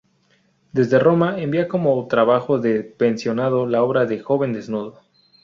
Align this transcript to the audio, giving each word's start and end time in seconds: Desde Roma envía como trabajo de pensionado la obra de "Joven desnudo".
Desde 0.71 0.97
Roma 0.97 1.39
envía 1.39 1.67
como 1.67 2.07
trabajo 2.07 2.57
de 2.57 2.81
pensionado 2.83 3.67
la 3.67 3.83
obra 3.83 4.07
de 4.07 4.19
"Joven 4.19 4.51
desnudo". 4.51 4.99